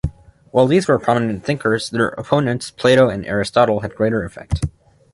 While 0.49 0.65
these 0.65 0.87
were 0.87 0.97
prominent 0.97 1.43
thinkers, 1.45 1.91
their 1.91 2.07
opponents-Plato 2.07 3.07
and 3.07 3.23
Aristotle-had 3.23 3.93
greater 3.93 4.23
effect. 4.23 4.65